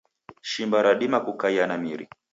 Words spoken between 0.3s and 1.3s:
Shimba radima